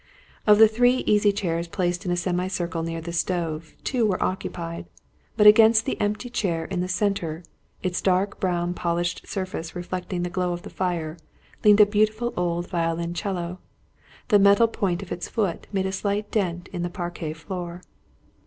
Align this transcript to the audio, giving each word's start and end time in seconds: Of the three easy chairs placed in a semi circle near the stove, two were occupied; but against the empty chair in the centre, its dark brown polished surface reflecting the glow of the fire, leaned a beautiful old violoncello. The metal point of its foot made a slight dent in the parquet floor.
Of 0.47 0.57
the 0.57 0.67
three 0.67 1.03
easy 1.05 1.31
chairs 1.31 1.67
placed 1.67 2.05
in 2.07 2.11
a 2.11 2.15
semi 2.17 2.47
circle 2.47 2.81
near 2.81 3.01
the 3.01 3.13
stove, 3.13 3.75
two 3.83 4.03
were 4.03 4.23
occupied; 4.23 4.87
but 5.37 5.45
against 5.45 5.85
the 5.85 6.01
empty 6.01 6.27
chair 6.27 6.65
in 6.65 6.79
the 6.81 6.87
centre, 6.87 7.43
its 7.83 8.01
dark 8.01 8.39
brown 8.39 8.73
polished 8.73 9.27
surface 9.27 9.75
reflecting 9.75 10.23
the 10.23 10.31
glow 10.31 10.53
of 10.53 10.63
the 10.63 10.71
fire, 10.71 11.17
leaned 11.63 11.81
a 11.81 11.85
beautiful 11.85 12.33
old 12.35 12.67
violoncello. 12.67 13.59
The 14.29 14.39
metal 14.39 14.67
point 14.67 15.03
of 15.03 15.11
its 15.11 15.29
foot 15.29 15.67
made 15.71 15.85
a 15.85 15.91
slight 15.91 16.31
dent 16.31 16.67
in 16.73 16.81
the 16.81 16.89
parquet 16.89 17.33
floor. 17.33 17.83